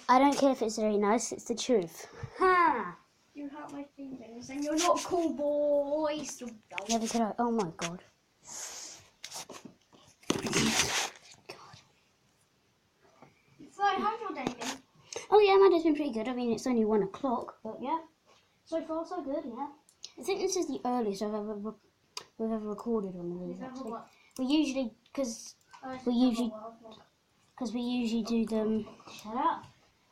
I 0.08 0.18
don't 0.18 0.36
care 0.36 0.50
if 0.50 0.62
it's 0.62 0.76
very 0.76 0.96
nice, 0.96 1.30
it's 1.30 1.44
the 1.44 1.54
truth. 1.54 2.08
Ha! 2.38 2.96
You 3.34 3.48
hurt 3.48 3.72
my 3.72 3.84
feelings, 3.96 4.50
and 4.50 4.64
you're 4.64 4.76
not 4.76 5.00
a 5.00 5.06
cool 5.06 5.32
boy. 5.32 6.26
Never 6.88 7.06
said 7.06 7.22
I. 7.22 7.32
Oh 7.38 7.52
my 7.52 7.70
god. 7.76 8.02
So, 13.80 13.86
how's 14.02 14.20
your 14.20 14.32
day 14.34 14.44
been? 14.44 14.68
Oh 15.30 15.40
yeah, 15.40 15.56
my 15.56 15.68
day's 15.70 15.84
been 15.84 15.94
pretty 15.96 16.12
good. 16.12 16.28
I 16.28 16.34
mean, 16.34 16.52
it's 16.52 16.66
only 16.66 16.84
one 16.84 17.02
o'clock, 17.02 17.56
but 17.64 17.78
yeah. 17.80 17.98
So 18.64 18.80
far, 18.82 19.04
so 19.06 19.22
good, 19.22 19.44
yeah. 19.46 19.68
I 20.18 20.22
think 20.22 20.40
this 20.40 20.56
is 20.56 20.66
the 20.68 20.80
earliest 20.84 21.22
I've 21.22 21.34
ever 21.34 21.54
we've 21.56 21.74
ever 22.52 22.58
recorded 22.58 23.14
on 23.18 23.30
the 23.30 23.52
Is 23.54 23.58
that 23.60 23.66
actually. 23.70 23.90
what? 23.90 24.06
We 24.38 24.44
usually, 24.46 24.92
because 25.06 25.54
Uh, 25.82 25.96
We 26.04 26.12
usually- 26.12 26.48
another 26.48 26.62
world 26.62 26.74
vlog. 26.84 26.98
because 27.54 27.72
we 27.72 27.80
usually 27.80 28.22
do 28.22 28.44
them. 28.46 28.86
Shut 29.10 29.36
up. 29.36 29.64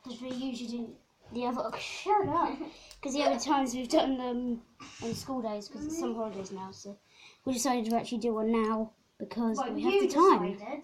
Because 0.03 0.19
we 0.21 0.29
usually 0.31 0.69
do 0.77 0.95
the 1.33 1.45
other. 1.45 1.77
Shut 1.79 2.27
up. 2.27 2.57
Because 2.99 3.13
the 3.13 3.23
other 3.23 3.39
times 3.39 3.73
we've 3.75 3.87
done 3.87 4.17
them 4.17 4.61
on 5.03 5.13
school 5.13 5.41
days 5.41 5.69
because 5.69 5.85
it's 5.85 5.99
some 5.99 6.15
holidays 6.15 6.51
now. 6.51 6.71
So 6.71 6.97
we 7.45 7.53
decided 7.53 7.89
to 7.89 7.95
actually 7.95 8.17
do 8.17 8.33
one 8.33 8.51
now 8.51 8.91
because 9.19 9.57
Well, 9.57 9.71
we 9.73 9.83
have 9.83 10.01
the 10.01 10.07
time. 10.09 10.51
decided. 10.53 10.83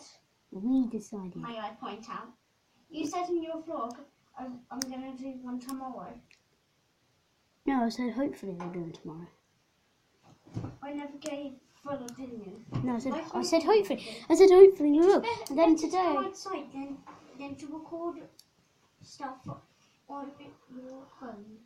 We 0.51 0.87
decided. 0.87 1.35
May 1.35 1.59
I 1.59 1.71
point 1.81 2.05
out? 2.09 2.29
You 2.95 3.05
said 3.05 3.27
in 3.27 3.43
your 3.43 3.57
vlog, 3.57 3.97
I'm, 4.39 4.59
I'm 4.71 4.79
going 4.79 5.17
to 5.17 5.21
do 5.21 5.33
one 5.41 5.59
tomorrow. 5.59 6.13
No, 7.65 7.83
I 7.83 7.89
said 7.89 8.13
hopefully 8.13 8.55
we'll 8.57 8.69
do 8.69 8.85
it 8.87 8.99
tomorrow. 9.01 9.27
I 10.81 10.93
never 10.93 11.17
gave 11.19 11.53
full 11.83 12.05
opinion. 12.05 12.63
No, 12.83 12.95
I 12.95 12.99
said 12.99 13.13
I 13.33 13.43
said 13.43 13.63
hopefully. 13.63 14.01
I 14.29 14.35
said 14.35 14.49
hopefully 14.49 14.91
will. 14.91 15.23
And 15.49 15.57
then 15.57 15.75
to 15.75 15.87
today. 15.87 15.97
go 15.97 16.19
outside 16.19 16.71
than, 16.71 16.97
than 17.37 17.55
to 17.55 17.67
record 17.67 18.21
stuff 19.01 19.39
on 20.07 20.31
your 20.73 21.03
phone. 21.19 21.57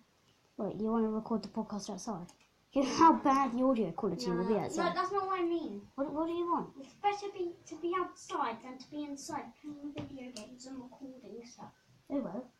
Wait, 0.58 0.82
you 0.82 0.92
want 0.92 1.06
to 1.06 1.10
record 1.10 1.44
the 1.44 1.50
podcast 1.50 1.92
outside? 1.92 2.28
You 2.74 2.84
know 2.84 2.90
how 2.90 3.14
bad 3.14 3.58
the 3.58 3.64
audio 3.64 3.92
quality 3.92 4.28
No, 4.28 4.36
will 4.36 4.48
be 4.48 4.60
outside. 4.60 4.90
no, 4.90 5.02
that's 5.02 5.12
not 5.12 5.26
what 5.26 5.40
I 5.40 5.44
mean. 5.44 5.82
What, 5.96 6.14
what 6.14 6.28
do 6.28 6.34
you 6.34 6.46
want? 6.46 6.70
It's 6.80 6.94
better 7.02 7.34
be 7.34 7.52
to 7.66 7.76
be 7.82 7.94
outside 7.98 8.58
than 8.64 8.78
to 8.78 8.92
be 8.92 9.06
inside 9.06 9.46
playing 9.60 9.92
video 9.96 10.32
games 10.32 10.68
and 10.68 10.78
recording 10.78 11.42
stuff. 11.46 11.72
Oh 12.12 12.20
well. 12.20 12.46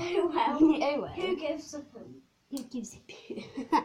Oh 0.00 0.30
well. 0.32 0.58
oh 0.62 1.00
well. 1.00 1.12
Who 1.12 1.36
gives 1.36 1.74
a 1.74 1.80
poo? 1.80 2.06
Who 2.52 2.62
gives 2.64 2.94
a 2.94 3.00
poo? 3.12 3.42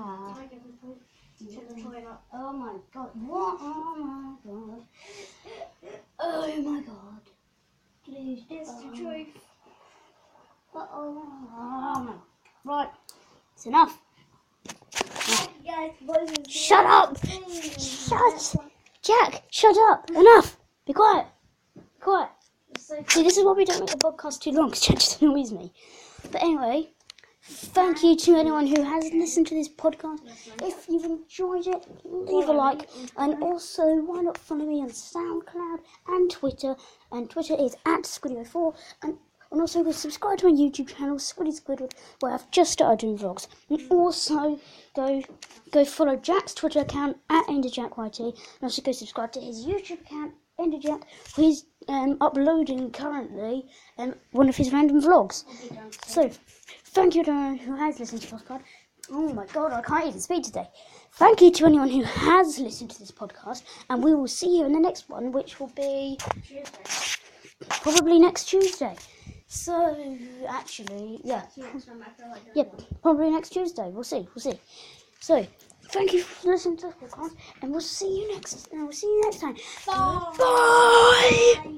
Ah. 0.00 0.38
I 0.38 0.46
give 0.46 0.60
a 0.60 0.86
poo 0.86 0.94
to 1.40 1.44
the 1.74 1.82
toilet. 1.82 2.04
oh 2.32 2.52
my 2.52 2.74
god. 2.94 3.10
What? 3.14 3.58
Oh 3.60 3.96
my 3.98 4.34
god. 4.48 4.86
Oh 6.20 6.62
my 6.62 6.80
god. 6.82 7.20
Please. 8.04 8.44
It's 8.48 8.70
the 8.74 8.90
oh. 8.92 8.96
truth. 8.96 9.26
Uh-oh. 10.72 11.28
Oh 11.52 12.04
my. 12.04 12.14
Right. 12.64 12.90
It's 13.58 13.66
enough. 13.66 14.00
Shut 16.48 16.86
up! 16.86 17.18
Shut! 17.76 18.56
Jack, 19.02 19.42
shut 19.50 19.76
up! 19.90 20.08
Enough! 20.10 20.56
Be 20.86 20.92
quiet! 20.92 21.26
Be 21.74 21.82
quiet! 22.00 22.28
See, 22.78 23.24
this 23.24 23.36
is 23.36 23.44
why 23.44 23.54
we 23.54 23.64
don't 23.64 23.80
make 23.80 23.90
the 23.90 23.96
podcast 23.96 24.42
too 24.42 24.52
long, 24.52 24.68
because 24.68 24.82
Jack 24.82 24.98
just 24.98 25.20
annoys 25.20 25.50
me. 25.50 25.72
But 26.30 26.40
anyway, 26.40 26.90
thank 27.42 28.04
you 28.04 28.14
to 28.16 28.36
anyone 28.36 28.68
who 28.68 28.80
has 28.84 29.12
listened 29.12 29.48
to 29.48 29.56
this 29.56 29.68
podcast. 29.68 30.20
If 30.62 30.88
you've 30.88 31.06
enjoyed 31.06 31.66
it, 31.66 31.84
leave 32.04 32.48
a 32.48 32.52
like. 32.52 32.88
And 33.16 33.42
also, 33.42 33.96
why 33.96 34.20
not 34.20 34.38
follow 34.38 34.66
me 34.66 34.82
on 34.82 34.90
SoundCloud 34.90 35.80
and 36.06 36.30
Twitter? 36.30 36.76
And 37.10 37.28
Twitter 37.28 37.56
is 37.58 37.74
at 37.84 38.04
Squiddy04. 38.04 38.76
And, 39.02 39.18
and 39.50 39.60
also, 39.62 39.82
go 39.82 39.92
subscribe 39.92 40.38
to 40.38 40.46
my 40.46 40.52
YouTube 40.52 40.94
channel, 40.94 41.16
Squiddy 41.16 41.58
Squidward, 41.58 41.92
where 42.20 42.32
I've 42.32 42.50
just 42.50 42.70
started 42.70 42.98
doing 42.98 43.16
vlogs. 43.16 43.48
And 43.70 43.80
also, 43.90 44.60
go 44.94 45.22
go 45.70 45.84
follow 45.86 46.16
Jack's 46.16 46.52
Twitter 46.52 46.80
account 46.80 47.16
at 47.30 47.46
EnderJackYT. 47.46 48.20
And 48.20 48.34
also, 48.62 48.82
go 48.82 48.92
subscribe 48.92 49.32
to 49.32 49.40
his 49.40 49.64
YouTube 49.64 50.02
account, 50.02 50.34
EnderJack, 50.60 51.02
where 51.34 51.46
he's 51.46 51.64
um, 51.88 52.18
uploading 52.20 52.90
currently 52.90 53.64
um, 53.96 54.14
one 54.32 54.50
of 54.50 54.56
his 54.56 54.70
random 54.70 55.00
vlogs. 55.00 55.44
So, 56.04 56.30
thank 56.86 57.14
you 57.14 57.24
to 57.24 57.30
anyone 57.30 57.56
who 57.58 57.74
has 57.76 57.98
listened 58.00 58.20
to 58.22 58.30
this 58.30 58.42
podcast. 58.42 58.62
Oh 59.10 59.32
my 59.32 59.46
god, 59.46 59.72
I 59.72 59.80
can't 59.80 60.08
even 60.08 60.20
speak 60.20 60.44
today. 60.44 60.68
Thank 61.12 61.40
you 61.40 61.50
to 61.52 61.64
anyone 61.64 61.88
who 61.88 62.02
has 62.02 62.58
listened 62.58 62.90
to 62.90 62.98
this 62.98 63.10
podcast, 63.10 63.62
and 63.88 64.04
we 64.04 64.14
will 64.14 64.28
see 64.28 64.58
you 64.58 64.66
in 64.66 64.72
the 64.72 64.80
next 64.80 65.08
one, 65.08 65.32
which 65.32 65.58
will 65.58 65.72
be 65.74 66.18
probably 67.70 68.18
next 68.18 68.44
Tuesday. 68.44 68.94
So, 69.48 70.18
actually, 70.48 71.20
yeah, 71.24 71.42
yep, 72.54 72.80
probably 73.02 73.30
next 73.30 73.50
Tuesday. 73.50 73.88
We'll 73.90 74.04
see, 74.04 74.28
we'll 74.34 74.42
see. 74.42 74.60
So, 75.20 75.46
thank 75.90 76.12
you 76.12 76.22
for 76.22 76.52
listening 76.52 76.76
to 76.78 76.86
this 76.88 76.94
podcast, 77.10 77.34
and 77.62 77.70
we'll 77.72 77.80
see 77.80 78.20
you 78.20 78.34
next. 78.34 78.68
And 78.72 78.82
we'll 78.82 78.92
see 78.92 79.06
you 79.06 79.22
next 79.22 79.40
time. 79.40 79.56
Bye. 79.86 80.34
Bye. 80.38 81.74